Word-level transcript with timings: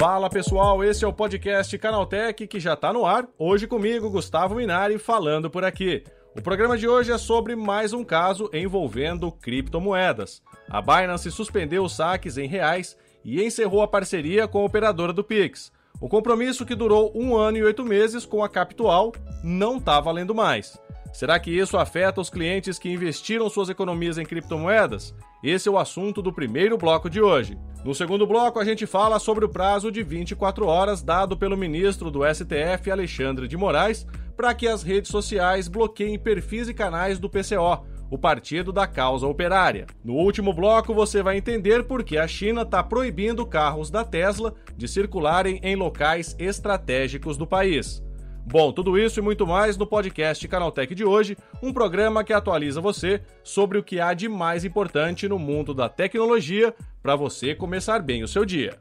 Fala 0.00 0.30
pessoal, 0.30 0.82
esse 0.82 1.04
é 1.04 1.06
o 1.06 1.12
podcast 1.12 1.76
Canaltech 1.76 2.46
que 2.46 2.58
já 2.58 2.72
está 2.72 2.90
no 2.90 3.04
ar. 3.04 3.28
Hoje 3.38 3.66
comigo, 3.66 4.08
Gustavo 4.08 4.54
Minari, 4.54 4.96
falando 4.96 5.50
por 5.50 5.62
aqui. 5.62 6.02
O 6.34 6.40
programa 6.40 6.78
de 6.78 6.88
hoje 6.88 7.12
é 7.12 7.18
sobre 7.18 7.54
mais 7.54 7.92
um 7.92 8.02
caso 8.02 8.48
envolvendo 8.50 9.30
criptomoedas. 9.30 10.42
A 10.70 10.80
Binance 10.80 11.30
suspendeu 11.30 11.84
os 11.84 11.94
saques 11.94 12.38
em 12.38 12.48
reais 12.48 12.96
e 13.22 13.44
encerrou 13.44 13.82
a 13.82 13.88
parceria 13.88 14.48
com 14.48 14.62
a 14.62 14.64
operadora 14.64 15.12
do 15.12 15.22
Pix. 15.22 15.70
O 16.00 16.08
compromisso, 16.08 16.64
que 16.64 16.74
durou 16.74 17.12
um 17.14 17.36
ano 17.36 17.58
e 17.58 17.62
oito 17.62 17.84
meses 17.84 18.24
com 18.24 18.42
a 18.42 18.48
Capital, 18.48 19.12
não 19.44 19.76
está 19.76 20.00
valendo 20.00 20.34
mais. 20.34 20.80
Será 21.12 21.38
que 21.38 21.50
isso 21.50 21.76
afeta 21.76 22.20
os 22.20 22.30
clientes 22.30 22.78
que 22.78 22.88
investiram 22.88 23.50
suas 23.50 23.68
economias 23.68 24.16
em 24.16 24.24
criptomoedas? 24.24 25.14
Esse 25.42 25.68
é 25.68 25.72
o 25.72 25.78
assunto 25.78 26.22
do 26.22 26.32
primeiro 26.32 26.78
bloco 26.78 27.10
de 27.10 27.20
hoje. 27.20 27.58
No 27.84 27.94
segundo 27.94 28.26
bloco, 28.26 28.58
a 28.58 28.64
gente 28.64 28.86
fala 28.86 29.18
sobre 29.18 29.44
o 29.44 29.48
prazo 29.48 29.90
de 29.90 30.02
24 30.02 30.66
horas 30.66 31.02
dado 31.02 31.36
pelo 31.36 31.56
ministro 31.56 32.10
do 32.10 32.20
STF, 32.22 32.90
Alexandre 32.90 33.48
de 33.48 33.56
Moraes, 33.56 34.06
para 34.36 34.54
que 34.54 34.68
as 34.68 34.82
redes 34.82 35.10
sociais 35.10 35.66
bloqueiem 35.66 36.18
perfis 36.18 36.68
e 36.68 36.74
canais 36.74 37.18
do 37.18 37.28
PCO, 37.28 37.84
o 38.10 38.18
Partido 38.18 38.72
da 38.72 38.86
Causa 38.86 39.26
Operária. 39.26 39.86
No 40.04 40.14
último 40.14 40.52
bloco, 40.52 40.92
você 40.92 41.22
vai 41.22 41.36
entender 41.36 41.84
por 41.84 42.02
que 42.02 42.18
a 42.18 42.26
China 42.26 42.62
está 42.62 42.82
proibindo 42.82 43.46
carros 43.46 43.90
da 43.90 44.04
Tesla 44.04 44.54
de 44.76 44.88
circularem 44.88 45.60
em 45.62 45.76
locais 45.76 46.34
estratégicos 46.38 47.36
do 47.36 47.46
país. 47.46 48.02
Bom, 48.44 48.72
tudo 48.72 48.98
isso 48.98 49.20
e 49.20 49.22
muito 49.22 49.46
mais 49.46 49.76
no 49.76 49.86
podcast 49.86 50.46
Canaltech 50.48 50.94
de 50.94 51.04
hoje, 51.04 51.36
um 51.62 51.72
programa 51.72 52.24
que 52.24 52.32
atualiza 52.32 52.80
você 52.80 53.22
sobre 53.44 53.78
o 53.78 53.82
que 53.82 54.00
há 54.00 54.12
de 54.12 54.28
mais 54.28 54.64
importante 54.64 55.28
no 55.28 55.38
mundo 55.38 55.72
da 55.72 55.88
tecnologia 55.88 56.74
para 57.02 57.14
você 57.14 57.54
começar 57.54 58.00
bem 58.00 58.22
o 58.22 58.28
seu 58.28 58.44
dia. 58.44 58.78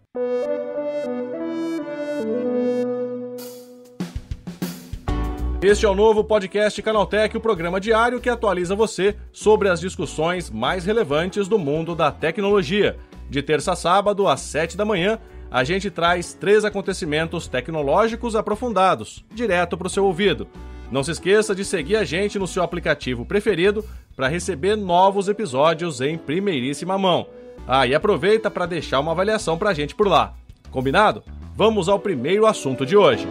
Este 5.61 5.85
é 5.85 5.89
o 5.89 5.93
novo 5.93 6.23
podcast 6.23 6.81
Canaltech, 6.81 7.35
o 7.35 7.41
programa 7.41 7.81
diário 7.81 8.21
que 8.21 8.29
atualiza 8.29 8.75
você 8.75 9.17
sobre 9.29 9.67
as 9.67 9.81
discussões 9.81 10.49
mais 10.49 10.85
relevantes 10.85 11.49
do 11.49 11.59
mundo 11.59 11.93
da 11.93 12.11
tecnologia. 12.11 12.97
De 13.29 13.43
terça 13.43 13.73
a 13.73 13.75
sábado, 13.75 14.25
às 14.25 14.39
7 14.39 14.77
da 14.77 14.85
manhã, 14.85 15.19
a 15.51 15.63
gente 15.63 15.89
traz 15.89 16.33
três 16.33 16.63
acontecimentos 16.63 17.47
tecnológicos 17.47 18.35
aprofundados, 18.35 19.25
direto 19.33 19.77
para 19.77 19.87
o 19.87 19.89
seu 19.89 20.05
ouvido. 20.05 20.47
Não 20.91 21.03
se 21.03 21.11
esqueça 21.11 21.55
de 21.55 21.65
seguir 21.65 21.95
a 21.95 22.03
gente 22.03 22.37
no 22.37 22.47
seu 22.47 22.63
aplicativo 22.63 23.25
preferido 23.25 23.83
para 24.15 24.27
receber 24.27 24.75
novos 24.75 25.27
episódios 25.27 26.01
em 26.01 26.17
primeiríssima 26.17 26.97
mão. 26.97 27.27
Ah, 27.67 27.85
e 27.85 27.93
aproveita 27.93 28.49
para 28.49 28.65
deixar 28.65 28.99
uma 28.99 29.11
avaliação 29.11 29.57
para 29.57 29.69
a 29.69 29.73
gente 29.73 29.95
por 29.95 30.07
lá. 30.07 30.33
Combinado? 30.71 31.23
Vamos 31.55 31.89
ao 31.89 31.99
primeiro 31.99 32.45
assunto 32.45 32.85
de 32.85 32.95
hoje. 32.95 33.27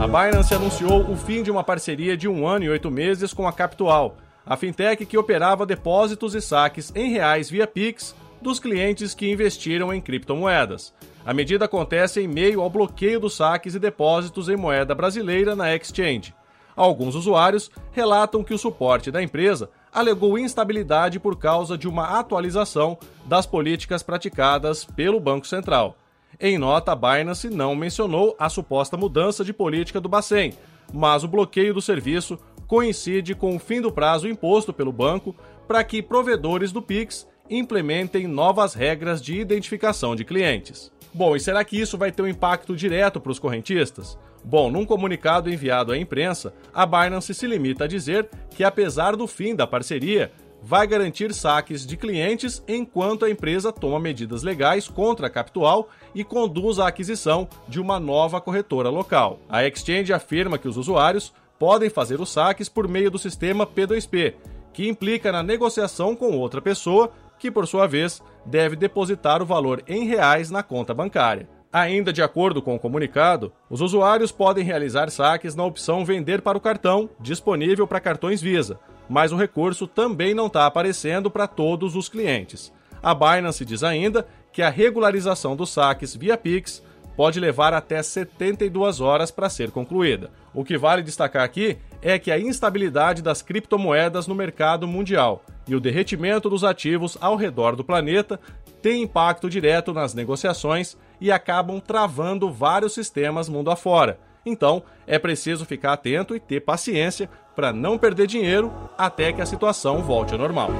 A 0.00 0.06
Binance 0.06 0.54
anunciou 0.54 1.10
o 1.10 1.16
fim 1.16 1.42
de 1.42 1.50
uma 1.50 1.62
parceria 1.62 2.16
de 2.16 2.28
um 2.28 2.46
ano 2.46 2.64
e 2.64 2.68
oito 2.68 2.90
meses 2.90 3.32
com 3.32 3.46
a 3.46 3.52
Capital 3.52 4.16
a 4.50 4.56
fintech 4.56 5.06
que 5.06 5.16
operava 5.16 5.64
depósitos 5.64 6.34
e 6.34 6.40
saques 6.40 6.92
em 6.96 7.12
reais 7.12 7.48
via 7.48 7.68
Pix 7.68 8.16
dos 8.42 8.58
clientes 8.58 9.14
que 9.14 9.30
investiram 9.30 9.94
em 9.94 10.00
criptomoedas. 10.00 10.92
A 11.24 11.32
medida 11.32 11.66
acontece 11.66 12.20
em 12.20 12.26
meio 12.26 12.60
ao 12.60 12.68
bloqueio 12.68 13.20
dos 13.20 13.36
saques 13.36 13.76
e 13.76 13.78
depósitos 13.78 14.48
em 14.48 14.56
moeda 14.56 14.92
brasileira 14.92 15.54
na 15.54 15.72
exchange. 15.72 16.34
Alguns 16.74 17.14
usuários 17.14 17.70
relatam 17.92 18.42
que 18.42 18.52
o 18.52 18.58
suporte 18.58 19.12
da 19.12 19.22
empresa 19.22 19.70
alegou 19.92 20.36
instabilidade 20.36 21.20
por 21.20 21.38
causa 21.38 21.78
de 21.78 21.86
uma 21.86 22.18
atualização 22.18 22.98
das 23.26 23.46
políticas 23.46 24.02
praticadas 24.02 24.84
pelo 24.84 25.20
Banco 25.20 25.46
Central. 25.46 25.96
Em 26.40 26.58
nota, 26.58 26.90
a 26.90 26.96
Binance 26.96 27.48
não 27.48 27.76
mencionou 27.76 28.34
a 28.36 28.48
suposta 28.48 28.96
mudança 28.96 29.44
de 29.44 29.52
política 29.52 30.00
do 30.00 30.08
Bacen, 30.08 30.54
mas 30.92 31.22
o 31.22 31.28
bloqueio 31.28 31.72
do 31.72 31.80
serviço 31.80 32.38
coincide 32.70 33.34
com 33.34 33.56
o 33.56 33.58
fim 33.58 33.80
do 33.80 33.90
prazo 33.90 34.28
imposto 34.28 34.72
pelo 34.72 34.92
banco 34.92 35.34
para 35.66 35.82
que 35.82 36.00
provedores 36.00 36.70
do 36.70 36.80
Pix 36.80 37.26
implementem 37.50 38.28
novas 38.28 38.74
regras 38.74 39.20
de 39.20 39.40
identificação 39.40 40.14
de 40.14 40.24
clientes. 40.24 40.92
Bom, 41.12 41.34
e 41.34 41.40
será 41.40 41.64
que 41.64 41.80
isso 41.80 41.98
vai 41.98 42.12
ter 42.12 42.22
um 42.22 42.28
impacto 42.28 42.76
direto 42.76 43.20
para 43.20 43.32
os 43.32 43.40
correntistas? 43.40 44.16
Bom, 44.44 44.70
num 44.70 44.86
comunicado 44.86 45.52
enviado 45.52 45.90
à 45.90 45.98
imprensa, 45.98 46.54
a 46.72 46.86
Binance 46.86 47.34
se 47.34 47.44
limita 47.44 47.84
a 47.84 47.88
dizer 47.88 48.28
que, 48.50 48.62
apesar 48.62 49.16
do 49.16 49.26
fim 49.26 49.56
da 49.56 49.66
parceria, 49.66 50.30
vai 50.62 50.86
garantir 50.86 51.34
saques 51.34 51.84
de 51.84 51.96
clientes 51.96 52.62
enquanto 52.68 53.24
a 53.24 53.30
empresa 53.30 53.72
toma 53.72 53.98
medidas 53.98 54.44
legais 54.44 54.86
contra 54.86 55.26
a 55.26 55.30
Capital 55.30 55.88
e 56.14 56.22
conduz 56.22 56.78
a 56.78 56.86
aquisição 56.86 57.48
de 57.66 57.80
uma 57.80 57.98
nova 57.98 58.40
corretora 58.40 58.90
local. 58.90 59.40
A 59.48 59.66
Exchange 59.66 60.12
afirma 60.12 60.56
que 60.56 60.68
os 60.68 60.76
usuários 60.76 61.32
podem 61.60 61.90
fazer 61.90 62.18
os 62.22 62.32
saques 62.32 62.70
por 62.70 62.88
meio 62.88 63.10
do 63.10 63.18
sistema 63.18 63.66
P2P, 63.66 64.32
que 64.72 64.88
implica 64.88 65.30
na 65.30 65.42
negociação 65.42 66.16
com 66.16 66.38
outra 66.38 66.62
pessoa, 66.62 67.12
que 67.38 67.50
por 67.50 67.66
sua 67.66 67.86
vez 67.86 68.22
deve 68.46 68.74
depositar 68.74 69.42
o 69.42 69.46
valor 69.46 69.82
em 69.86 70.06
reais 70.06 70.50
na 70.50 70.62
conta 70.62 70.94
bancária. 70.94 71.46
Ainda 71.70 72.14
de 72.14 72.22
acordo 72.22 72.62
com 72.62 72.74
o 72.74 72.78
comunicado, 72.78 73.52
os 73.68 73.82
usuários 73.82 74.32
podem 74.32 74.64
realizar 74.64 75.10
saques 75.10 75.54
na 75.54 75.62
opção 75.62 76.02
Vender 76.02 76.40
para 76.40 76.56
o 76.56 76.60
cartão, 76.62 77.10
disponível 77.20 77.86
para 77.86 78.00
cartões 78.00 78.40
Visa, 78.40 78.80
mas 79.06 79.30
o 79.30 79.36
recurso 79.36 79.86
também 79.86 80.32
não 80.32 80.46
está 80.46 80.64
aparecendo 80.64 81.30
para 81.30 81.46
todos 81.46 81.94
os 81.94 82.08
clientes. 82.08 82.72
A 83.02 83.14
Binance 83.14 83.66
diz 83.66 83.84
ainda 83.84 84.26
que 84.50 84.62
a 84.62 84.70
regularização 84.70 85.54
dos 85.54 85.70
saques 85.70 86.16
via 86.16 86.38
Pix 86.38 86.82
pode 87.20 87.38
levar 87.38 87.74
até 87.74 88.02
72 88.02 88.98
horas 88.98 89.30
para 89.30 89.50
ser 89.50 89.70
concluída. 89.70 90.30
O 90.54 90.64
que 90.64 90.78
vale 90.78 91.02
destacar 91.02 91.44
aqui 91.44 91.76
é 92.00 92.18
que 92.18 92.32
a 92.32 92.38
instabilidade 92.38 93.20
das 93.20 93.42
criptomoedas 93.42 94.26
no 94.26 94.34
mercado 94.34 94.88
mundial 94.88 95.44
e 95.68 95.74
o 95.74 95.80
derretimento 95.80 96.48
dos 96.48 96.64
ativos 96.64 97.18
ao 97.20 97.36
redor 97.36 97.76
do 97.76 97.84
planeta 97.84 98.40
tem 98.80 99.02
impacto 99.02 99.50
direto 99.50 99.92
nas 99.92 100.14
negociações 100.14 100.96
e 101.20 101.30
acabam 101.30 101.78
travando 101.78 102.50
vários 102.50 102.94
sistemas 102.94 103.50
mundo 103.50 103.70
afora. 103.70 104.18
Então, 104.46 104.82
é 105.06 105.18
preciso 105.18 105.66
ficar 105.66 105.92
atento 105.92 106.34
e 106.34 106.40
ter 106.40 106.60
paciência 106.60 107.28
para 107.54 107.70
não 107.70 107.98
perder 107.98 108.26
dinheiro 108.28 108.72
até 108.96 109.30
que 109.30 109.42
a 109.42 109.46
situação 109.46 110.02
volte 110.02 110.32
ao 110.32 110.38
normal. 110.38 110.70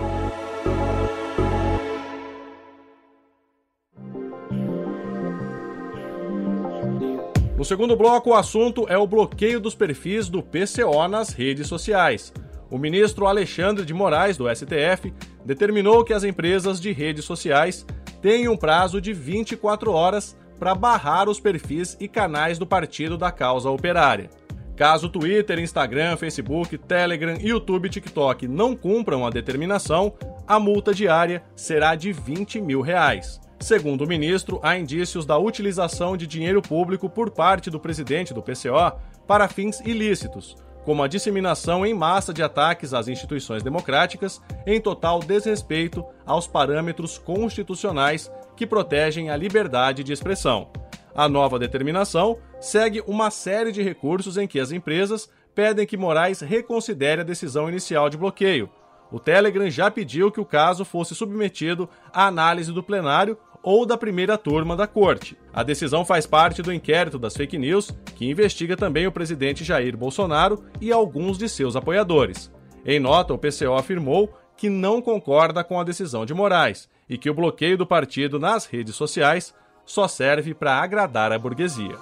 No 7.60 7.64
segundo 7.66 7.94
bloco, 7.94 8.30
o 8.30 8.34
assunto 8.34 8.86
é 8.88 8.96
o 8.96 9.06
bloqueio 9.06 9.60
dos 9.60 9.74
perfis 9.74 10.30
do 10.30 10.42
PCO 10.42 11.06
nas 11.06 11.28
redes 11.28 11.66
sociais. 11.66 12.32
O 12.70 12.78
ministro 12.78 13.26
Alexandre 13.26 13.84
de 13.84 13.92
Moraes, 13.92 14.38
do 14.38 14.48
STF, 14.48 15.12
determinou 15.44 16.02
que 16.02 16.14
as 16.14 16.24
empresas 16.24 16.80
de 16.80 16.90
redes 16.90 17.26
sociais 17.26 17.84
tenham 18.22 18.54
um 18.54 18.56
prazo 18.56 18.98
de 18.98 19.12
24 19.12 19.92
horas 19.92 20.34
para 20.58 20.74
barrar 20.74 21.28
os 21.28 21.38
perfis 21.38 21.98
e 22.00 22.08
canais 22.08 22.58
do 22.58 22.66
Partido 22.66 23.18
da 23.18 23.30
Causa 23.30 23.68
Operária. 23.68 24.30
Caso 24.74 25.10
Twitter, 25.10 25.58
Instagram, 25.58 26.16
Facebook, 26.16 26.78
Telegram, 26.78 27.36
YouTube 27.38 27.88
e 27.88 27.90
TikTok 27.90 28.48
não 28.48 28.74
cumpram 28.74 29.26
a 29.26 29.28
determinação, 29.28 30.14
a 30.48 30.58
multa 30.58 30.94
diária 30.94 31.42
será 31.54 31.94
de 31.94 32.10
20 32.10 32.58
mil 32.58 32.80
reais. 32.80 33.38
Segundo 33.60 34.04
o 34.04 34.08
ministro, 34.08 34.58
há 34.62 34.78
indícios 34.78 35.26
da 35.26 35.36
utilização 35.36 36.16
de 36.16 36.26
dinheiro 36.26 36.62
público 36.62 37.10
por 37.10 37.30
parte 37.30 37.70
do 37.70 37.78
presidente 37.78 38.32
do 38.32 38.42
PCO 38.42 38.98
para 39.26 39.48
fins 39.48 39.80
ilícitos, 39.80 40.56
como 40.82 41.02
a 41.02 41.06
disseminação 41.06 41.84
em 41.84 41.92
massa 41.92 42.32
de 42.32 42.42
ataques 42.42 42.94
às 42.94 43.06
instituições 43.06 43.62
democráticas, 43.62 44.40
em 44.66 44.80
total 44.80 45.20
desrespeito 45.20 46.02
aos 46.24 46.46
parâmetros 46.46 47.18
constitucionais 47.18 48.32
que 48.56 48.66
protegem 48.66 49.28
a 49.28 49.36
liberdade 49.36 50.02
de 50.02 50.12
expressão. 50.12 50.70
A 51.14 51.28
nova 51.28 51.58
determinação 51.58 52.38
segue 52.60 53.02
uma 53.06 53.30
série 53.30 53.72
de 53.72 53.82
recursos 53.82 54.38
em 54.38 54.48
que 54.48 54.58
as 54.58 54.72
empresas 54.72 55.28
pedem 55.54 55.86
que 55.86 55.98
Moraes 55.98 56.40
reconsidere 56.40 57.20
a 57.20 57.24
decisão 57.24 57.68
inicial 57.68 58.08
de 58.08 58.16
bloqueio. 58.16 58.70
O 59.12 59.18
Telegram 59.18 59.68
já 59.68 59.90
pediu 59.90 60.30
que 60.30 60.40
o 60.40 60.44
caso 60.44 60.84
fosse 60.84 61.14
submetido 61.14 61.88
à 62.12 62.26
análise 62.26 62.72
do 62.72 62.82
plenário 62.82 63.36
ou 63.62 63.84
da 63.84 63.96
primeira 63.96 64.38
turma 64.38 64.76
da 64.76 64.86
corte. 64.86 65.36
A 65.52 65.62
decisão 65.62 66.04
faz 66.04 66.26
parte 66.26 66.62
do 66.62 66.72
inquérito 66.72 67.18
das 67.18 67.36
fake 67.36 67.58
news, 67.58 67.90
que 68.16 68.28
investiga 68.28 68.76
também 68.76 69.06
o 69.06 69.12
presidente 69.12 69.64
Jair 69.64 69.96
Bolsonaro 69.96 70.64
e 70.80 70.92
alguns 70.92 71.36
de 71.38 71.48
seus 71.48 71.76
apoiadores. 71.76 72.50
Em 72.84 72.98
nota, 72.98 73.34
o 73.34 73.38
PCO 73.38 73.74
afirmou 73.74 74.32
que 74.56 74.68
não 74.68 75.00
concorda 75.00 75.64
com 75.64 75.78
a 75.78 75.84
decisão 75.84 76.26
de 76.26 76.34
Moraes 76.34 76.88
e 77.08 77.18
que 77.18 77.30
o 77.30 77.34
bloqueio 77.34 77.76
do 77.76 77.86
partido 77.86 78.38
nas 78.38 78.66
redes 78.66 78.94
sociais 78.94 79.54
só 79.84 80.06
serve 80.06 80.54
para 80.54 80.74
agradar 80.74 81.32
a 81.32 81.38
burguesia. 81.38 81.96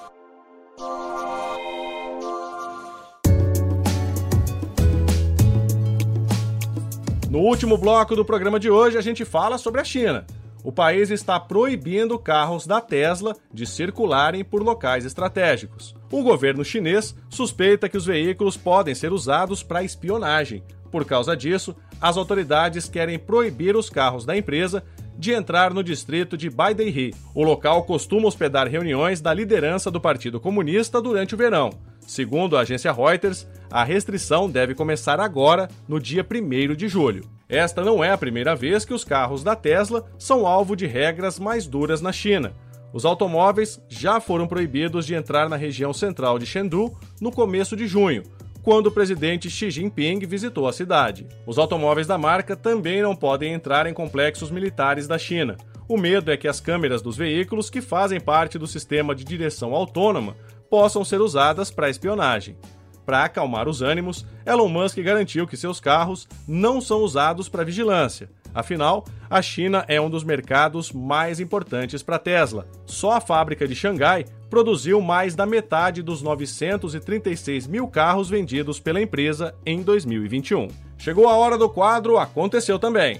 No 7.31 7.41
último 7.41 7.77
bloco 7.77 8.17
do 8.17 8.25
programa 8.25 8.59
de 8.59 8.71
hoje, 8.71 8.97
a 8.97 9.03
gente 9.03 9.25
fala 9.25 9.59
sobre 9.59 9.81
a 9.81 9.85
China. 9.85 10.27
O 10.65 10.73
país 10.73 11.11
está 11.11 11.39
proibindo 11.39 12.19
carros 12.19 12.67
da 12.67 12.81
Tesla 12.81 13.37
de 13.53 13.65
circularem 13.65 14.45
por 14.45 14.63
locais 14.63 15.05
estratégicos. 15.05 15.95
O 16.11 16.23
governo 16.23 16.65
chinês 16.65 17.15
suspeita 17.29 17.89
que 17.89 17.97
os 17.97 18.07
veículos 18.07 18.57
podem 18.57 18.95
ser 18.95 19.13
usados 19.13 19.63
para 19.63 19.85
espionagem. 19.85 20.63
Por 20.91 21.05
causa 21.05 21.37
disso, 21.37 21.77
as 22.01 22.17
autoridades 22.17 22.89
querem 22.89 23.19
proibir 23.19 23.77
os 23.77 23.89
carros 23.91 24.25
da 24.25 24.37
empresa 24.37 24.83
de 25.19 25.33
entrar 25.33 25.75
no 25.75 25.83
distrito 25.83 26.37
de 26.37 26.49
Baidehi. 26.49 27.13
O 27.35 27.43
local 27.43 27.83
costuma 27.83 28.29
hospedar 28.29 28.69
reuniões 28.69 29.21
da 29.21 29.35
liderança 29.35 29.91
do 29.91 30.01
Partido 30.01 30.41
Comunista 30.41 31.03
durante 31.03 31.35
o 31.35 31.39
verão. 31.39 31.71
Segundo 32.01 32.57
a 32.57 32.61
agência 32.61 32.93
Reuters, 32.93 33.47
a 33.71 33.85
restrição 33.85 34.49
deve 34.49 34.75
começar 34.75 35.21
agora, 35.21 35.69
no 35.87 36.01
dia 36.01 36.25
1 36.25 36.75
de 36.75 36.89
julho. 36.89 37.38
Esta 37.49 37.83
não 37.83 38.05
é 38.05 38.11
a 38.11 38.19
primeira 38.19 38.55
vez 38.55 38.85
que 38.85 38.93
os 38.93 39.05
carros 39.05 39.43
da 39.43 39.57
Tesla 39.57 40.05
são 40.19 40.47
alvo 40.47 40.77
de 40.77 40.87
regras 40.87 41.39
mais 41.39 41.67
duras 41.67 42.03
na 42.03 42.13
China. 42.13 42.53
Os 42.93 43.07
automóveis 43.07 43.81
já 43.89 44.21
foram 44.21 44.47
proibidos 44.47 45.07
de 45.07 45.15
entrar 45.15 45.49
na 45.49 45.57
região 45.57 45.93
central 45.93 46.39
de 46.39 46.45
Chengdu 46.45 46.95
no 47.21 47.33
começo 47.33 47.75
de 47.75 47.87
junho, 47.87 48.23
quando 48.63 48.89
o 48.89 48.93
presidente 48.93 49.49
Xi 49.49 49.71
Jinping 49.71 50.19
visitou 50.27 50.69
a 50.69 50.73
cidade. 50.75 51.27
Os 51.47 51.59
automóveis 51.59 52.07
da 52.07 52.19
marca 52.19 52.55
também 52.55 53.01
não 53.01 53.17
podem 53.17 53.55
entrar 53.55 53.87
em 53.87 53.95
complexos 53.95 54.51
militares 54.51 55.09
da 55.09 55.17
China. 55.17 55.57
O 55.89 55.97
medo 55.97 56.31
é 56.31 56.37
que 56.37 56.49
as 56.49 56.61
câmeras 56.61 57.01
dos 57.01 57.17
veículos 57.17 57.71
que 57.71 57.81
fazem 57.81 58.21
parte 58.21 58.59
do 58.59 58.67
sistema 58.67 59.15
de 59.15 59.25
direção 59.25 59.75
autônoma 59.75 60.37
possam 60.69 61.03
ser 61.03 61.23
usadas 61.23 61.71
para 61.71 61.89
espionagem. 61.89 62.59
Para 63.09 63.25
acalmar 63.25 63.67
os 63.71 63.81
ânimos, 63.81 64.27
Elon 64.45 64.69
Musk 64.69 64.99
garantiu 64.99 65.47
que 65.47 65.57
seus 65.57 65.81
carros 65.81 66.29
não 66.47 66.79
são 66.79 67.01
usados 67.01 67.49
para 67.49 67.65
vigilância. 67.65 68.29
Afinal, 68.55 69.03
a 69.31 69.41
China 69.41 69.83
é 69.89 69.99
um 69.99 70.11
dos 70.11 70.23
mercados 70.23 70.93
mais 70.93 71.41
importantes 71.41 72.03
para 72.03 72.17
a 72.17 72.19
Tesla. 72.19 72.69
Só 72.85 73.13
a 73.13 73.21
fábrica 73.23 73.67
de 73.67 73.75
Xangai 73.75 74.27
produziu 74.51 75.01
mais 75.01 75.35
da 75.35 75.47
metade 75.47 76.03
dos 76.03 76.21
936 76.21 77.67
mil 77.67 77.89
carros 77.89 78.29
vendidos 78.29 78.79
pela 78.79 79.01
empresa 79.01 79.55
em 79.65 79.81
2021. 79.81 80.69
Chegou 80.99 81.31
a 81.31 81.35
hora 81.35 81.57
do 81.57 81.71
quadro 81.71 82.19
Aconteceu 82.19 82.79
Também. 82.79 83.19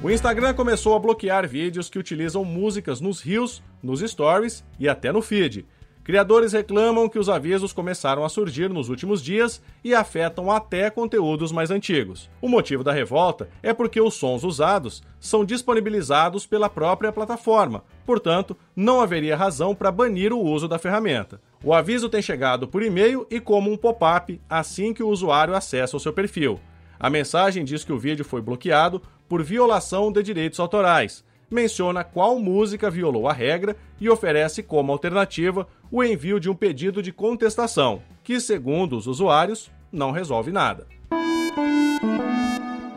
O 0.00 0.08
Instagram 0.08 0.54
começou 0.54 0.94
a 0.94 1.00
bloquear 1.00 1.48
vídeos 1.48 1.90
que 1.90 1.98
utilizam 1.98 2.44
músicas 2.44 3.00
nos 3.00 3.20
rios, 3.20 3.60
nos 3.82 3.98
stories 3.98 4.64
e 4.78 4.88
até 4.88 5.10
no 5.10 5.20
feed. 5.20 5.66
Criadores 6.06 6.52
reclamam 6.52 7.08
que 7.08 7.18
os 7.18 7.28
avisos 7.28 7.72
começaram 7.72 8.24
a 8.24 8.28
surgir 8.28 8.70
nos 8.70 8.88
últimos 8.88 9.20
dias 9.20 9.60
e 9.82 9.92
afetam 9.92 10.52
até 10.52 10.88
conteúdos 10.88 11.50
mais 11.50 11.68
antigos. 11.68 12.30
O 12.40 12.48
motivo 12.48 12.84
da 12.84 12.92
revolta 12.92 13.48
é 13.60 13.74
porque 13.74 14.00
os 14.00 14.14
sons 14.14 14.44
usados 14.44 15.02
são 15.18 15.44
disponibilizados 15.44 16.46
pela 16.46 16.70
própria 16.70 17.10
plataforma, 17.10 17.82
portanto, 18.04 18.56
não 18.76 19.00
haveria 19.00 19.36
razão 19.36 19.74
para 19.74 19.90
banir 19.90 20.32
o 20.32 20.40
uso 20.40 20.68
da 20.68 20.78
ferramenta. 20.78 21.40
O 21.64 21.74
aviso 21.74 22.08
tem 22.08 22.22
chegado 22.22 22.68
por 22.68 22.84
e-mail 22.84 23.26
e 23.28 23.40
como 23.40 23.68
um 23.68 23.76
pop-up 23.76 24.40
assim 24.48 24.94
que 24.94 25.02
o 25.02 25.08
usuário 25.08 25.56
acessa 25.56 25.96
o 25.96 26.00
seu 26.00 26.12
perfil. 26.12 26.60
A 27.00 27.10
mensagem 27.10 27.64
diz 27.64 27.82
que 27.82 27.92
o 27.92 27.98
vídeo 27.98 28.24
foi 28.24 28.40
bloqueado 28.40 29.02
por 29.28 29.42
violação 29.42 30.12
de 30.12 30.22
direitos 30.22 30.60
autorais, 30.60 31.24
menciona 31.50 32.02
qual 32.04 32.38
música 32.38 32.90
violou 32.90 33.28
a 33.28 33.32
regra 33.32 33.76
e 34.00 34.08
oferece 34.08 34.62
como 34.62 34.92
alternativa 34.92 35.66
o 35.90 36.02
envio 36.02 36.40
de 36.40 36.50
um 36.50 36.54
pedido 36.54 37.02
de 37.02 37.12
contestação, 37.12 38.02
que, 38.22 38.40
segundo 38.40 38.96
os 38.96 39.06
usuários, 39.06 39.70
não 39.92 40.10
resolve 40.10 40.50
nada. 40.50 40.86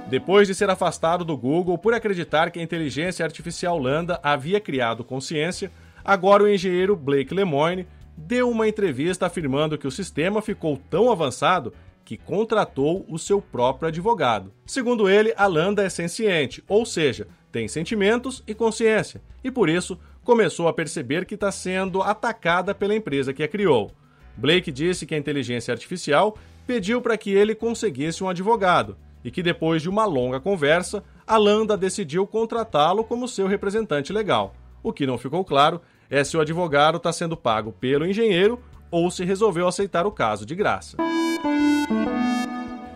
Depois 0.09 0.47
de 0.47 0.55
ser 0.55 0.69
afastado 0.71 1.23
do 1.23 1.37
Google 1.37 1.77
por 1.77 1.93
acreditar 1.93 2.49
que 2.49 2.59
a 2.59 2.63
inteligência 2.63 3.23
artificial 3.23 3.77
Lambda 3.77 4.19
havia 4.23 4.59
criado 4.59 5.03
consciência, 5.03 5.71
agora 6.03 6.43
o 6.43 6.49
engenheiro 6.49 6.95
Blake 6.95 7.33
Lemoine 7.33 7.85
deu 8.17 8.49
uma 8.49 8.67
entrevista 8.67 9.27
afirmando 9.27 9.77
que 9.77 9.87
o 9.87 9.91
sistema 9.91 10.41
ficou 10.41 10.81
tão 10.89 11.11
avançado 11.11 11.71
que 12.03 12.17
contratou 12.17 13.05
o 13.07 13.19
seu 13.19 13.39
próprio 13.39 13.87
advogado. 13.87 14.51
Segundo 14.65 15.07
ele, 15.07 15.31
a 15.37 15.45
Lambda 15.45 15.83
é 15.83 15.89
senciente, 15.89 16.63
ou 16.67 16.87
seja, 16.87 17.27
tem 17.51 17.67
sentimentos 17.67 18.43
e 18.47 18.53
consciência, 18.53 19.21
e 19.43 19.49
por 19.49 19.69
isso 19.69 19.99
começou 20.23 20.67
a 20.67 20.73
perceber 20.73 21.25
que 21.25 21.35
está 21.35 21.51
sendo 21.51 22.01
atacada 22.01 22.75
pela 22.75 22.95
empresa 22.95 23.33
que 23.33 23.43
a 23.43 23.47
criou. 23.47 23.91
Blake 24.37 24.71
disse 24.71 25.05
que 25.05 25.15
a 25.15 25.17
inteligência 25.17 25.71
artificial 25.71 26.37
pediu 26.65 27.01
para 27.01 27.17
que 27.17 27.31
ele 27.31 27.55
conseguisse 27.55 28.23
um 28.23 28.29
advogado 28.29 28.95
e 29.23 29.31
que 29.31 29.43
depois 29.43 29.81
de 29.81 29.89
uma 29.89 30.05
longa 30.05 30.39
conversa, 30.39 31.03
a 31.27 31.37
Lambda 31.37 31.75
decidiu 31.75 32.25
contratá-lo 32.25 33.03
como 33.03 33.27
seu 33.27 33.47
representante 33.47 34.13
legal. 34.13 34.55
O 34.81 34.93
que 34.93 35.05
não 35.05 35.17
ficou 35.17 35.43
claro 35.43 35.81
é 36.09 36.23
se 36.23 36.37
o 36.37 36.41
advogado 36.41 36.97
está 36.97 37.11
sendo 37.11 37.35
pago 37.35 37.71
pelo 37.73 38.05
engenheiro 38.05 38.59
ou 38.89 39.11
se 39.11 39.25
resolveu 39.25 39.67
aceitar 39.67 40.05
o 40.07 40.11
caso 40.11 40.45
de 40.45 40.55
graça. 40.55 40.97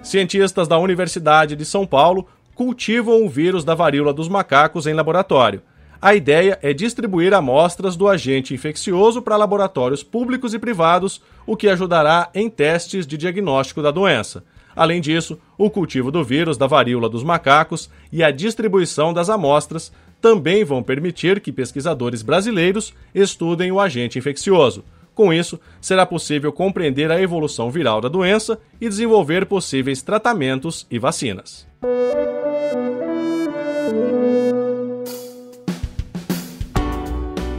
Cientistas 0.01 0.67
da 0.67 0.77
Universidade 0.77 1.55
de 1.55 1.65
São 1.65 1.85
Paulo 1.85 2.27
cultivam 2.55 3.23
o 3.23 3.29
vírus 3.29 3.63
da 3.63 3.75
varíola 3.75 4.13
dos 4.13 4.27
macacos 4.27 4.87
em 4.87 4.93
laboratório. 4.93 5.61
A 6.01 6.13
ideia 6.13 6.59
é 6.61 6.73
distribuir 6.73 7.33
amostras 7.33 7.95
do 7.95 8.09
agente 8.09 8.53
infeccioso 8.53 9.21
para 9.21 9.37
laboratórios 9.37 10.03
públicos 10.03 10.53
e 10.53 10.59
privados, 10.59 11.21
o 11.45 11.55
que 11.55 11.69
ajudará 11.69 12.29
em 12.33 12.49
testes 12.49 13.07
de 13.07 13.17
diagnóstico 13.17 13.81
da 13.81 13.89
doença. 13.89 14.43
Além 14.75 14.99
disso, 14.99 15.39
o 15.57 15.69
cultivo 15.69 16.11
do 16.11 16.23
vírus 16.23 16.57
da 16.57 16.67
varíola 16.67 17.07
dos 17.07 17.23
macacos 17.23 17.89
e 18.11 18.23
a 18.23 18.31
distribuição 18.31 19.13
das 19.13 19.29
amostras 19.29 19.93
também 20.19 20.63
vão 20.63 20.83
permitir 20.83 21.39
que 21.39 21.51
pesquisadores 21.51 22.21
brasileiros 22.21 22.93
estudem 23.13 23.71
o 23.71 23.79
agente 23.79 24.17
infeccioso. 24.17 24.83
Com 25.13 25.31
isso, 25.31 25.59
será 25.79 26.05
possível 26.05 26.51
compreender 26.51 27.11
a 27.11 27.21
evolução 27.21 27.69
viral 27.69 28.01
da 28.01 28.09
doença 28.09 28.59
e 28.81 28.89
desenvolver 28.89 29.45
possíveis 29.45 30.01
tratamentos 30.01 30.87
e 30.89 30.97
vacinas. 30.97 31.67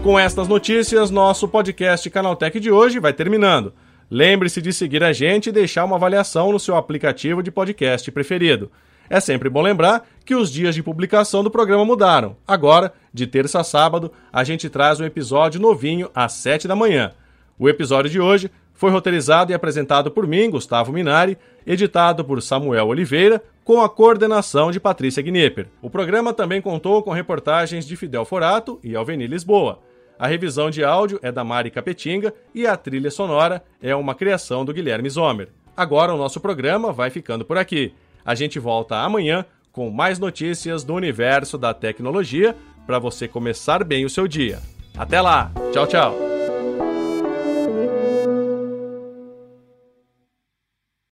Com 0.02 0.18
estas 0.18 0.46
notícias, 0.46 1.10
nosso 1.10 1.48
podcast 1.48 2.10
Canaltech 2.10 2.60
de 2.60 2.70
hoje 2.70 3.00
vai 3.00 3.14
terminando. 3.14 3.72
Lembre-se 4.10 4.60
de 4.60 4.70
seguir 4.70 5.02
a 5.02 5.14
gente 5.14 5.48
e 5.48 5.52
deixar 5.52 5.82
uma 5.84 5.96
avaliação 5.96 6.52
no 6.52 6.60
seu 6.60 6.76
aplicativo 6.76 7.42
de 7.42 7.50
podcast 7.50 8.12
preferido. 8.12 8.70
É 9.08 9.18
sempre 9.18 9.48
bom 9.48 9.62
lembrar 9.62 10.06
que 10.24 10.34
os 10.34 10.52
dias 10.52 10.74
de 10.74 10.82
publicação 10.82 11.42
do 11.42 11.50
programa 11.50 11.86
mudaram. 11.86 12.36
Agora, 12.46 12.92
de 13.14 13.26
terça 13.26 13.60
a 13.60 13.64
sábado, 13.64 14.12
a 14.30 14.44
gente 14.44 14.68
traz 14.68 15.00
um 15.00 15.04
episódio 15.04 15.58
novinho 15.58 16.10
às 16.14 16.32
7 16.34 16.68
da 16.68 16.76
manhã. 16.76 17.12
O 17.58 17.66
episódio 17.68 18.10
de 18.10 18.20
hoje 18.20 18.50
foi 18.74 18.90
roteirizado 18.90 19.52
e 19.52 19.54
apresentado 19.54 20.10
por 20.10 20.26
mim, 20.26 20.50
Gustavo 20.50 20.92
Minari, 20.92 21.38
editado 21.66 22.24
por 22.24 22.42
Samuel 22.42 22.88
Oliveira, 22.88 23.42
com 23.64 23.80
a 23.80 23.88
coordenação 23.88 24.70
de 24.70 24.78
Patrícia 24.78 25.22
Gnipper. 25.22 25.68
O 25.80 25.88
programa 25.88 26.34
também 26.34 26.60
contou 26.60 27.02
com 27.02 27.12
reportagens 27.12 27.86
de 27.86 27.96
Fidel 27.96 28.24
Forato 28.24 28.78
e 28.82 28.94
Alveni 28.94 29.26
Lisboa. 29.26 29.80
A 30.18 30.26
revisão 30.26 30.70
de 30.70 30.84
áudio 30.84 31.18
é 31.22 31.32
da 31.32 31.42
Mari 31.42 31.70
Capetinga 31.70 32.34
e 32.54 32.66
a 32.66 32.76
trilha 32.76 33.10
sonora 33.10 33.64
é 33.82 33.94
uma 33.96 34.14
criação 34.14 34.64
do 34.64 34.72
Guilherme 34.72 35.08
Zomer. 35.08 35.48
Agora 35.76 36.14
o 36.14 36.18
nosso 36.18 36.40
programa 36.40 36.92
vai 36.92 37.10
ficando 37.10 37.44
por 37.44 37.56
aqui. 37.56 37.94
A 38.24 38.34
gente 38.34 38.58
volta 38.58 38.96
amanhã 38.98 39.44
com 39.72 39.90
mais 39.90 40.18
notícias 40.18 40.84
do 40.84 40.94
universo 40.94 41.58
da 41.58 41.74
tecnologia 41.74 42.54
para 42.86 42.98
você 42.98 43.26
começar 43.26 43.82
bem 43.82 44.04
o 44.04 44.10
seu 44.10 44.28
dia. 44.28 44.60
Até 44.96 45.20
lá! 45.20 45.50
Tchau, 45.72 45.86
tchau! 45.86 46.33